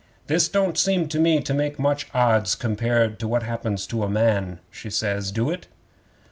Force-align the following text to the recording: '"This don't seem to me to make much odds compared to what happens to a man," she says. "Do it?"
'"This 0.25 0.49
don't 0.49 0.79
seem 0.79 1.07
to 1.07 1.19
me 1.19 1.39
to 1.41 1.53
make 1.53 1.77
much 1.77 2.07
odds 2.11 2.55
compared 2.55 3.19
to 3.19 3.27
what 3.27 3.43
happens 3.43 3.85
to 3.85 4.01
a 4.01 4.09
man," 4.09 4.59
she 4.71 4.89
says. 4.89 5.31
"Do 5.31 5.51
it?" 5.51 5.67